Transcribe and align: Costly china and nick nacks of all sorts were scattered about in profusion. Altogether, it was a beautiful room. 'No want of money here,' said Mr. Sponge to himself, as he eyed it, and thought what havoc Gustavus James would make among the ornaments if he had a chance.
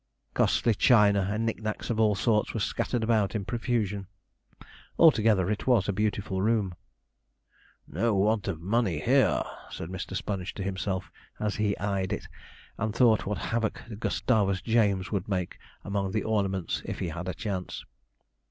Costly 0.33 0.73
china 0.73 1.27
and 1.29 1.45
nick 1.45 1.61
nacks 1.61 1.91
of 1.91 1.99
all 1.99 2.15
sorts 2.15 2.55
were 2.55 2.59
scattered 2.59 3.03
about 3.03 3.35
in 3.35 3.45
profusion. 3.45 4.07
Altogether, 4.97 5.51
it 5.51 5.67
was 5.67 5.87
a 5.87 5.93
beautiful 5.93 6.41
room. 6.41 6.73
'No 7.87 8.15
want 8.15 8.47
of 8.47 8.59
money 8.59 8.99
here,' 8.99 9.43
said 9.69 9.89
Mr. 9.89 10.15
Sponge 10.15 10.55
to 10.55 10.63
himself, 10.63 11.11
as 11.39 11.57
he 11.57 11.77
eyed 11.77 12.11
it, 12.13 12.27
and 12.79 12.95
thought 12.95 13.27
what 13.27 13.37
havoc 13.51 13.79
Gustavus 13.99 14.59
James 14.63 15.11
would 15.11 15.29
make 15.29 15.59
among 15.83 16.13
the 16.13 16.23
ornaments 16.23 16.81
if 16.83 16.97
he 16.97 17.09
had 17.09 17.27
a 17.27 17.35
chance. 17.35 17.85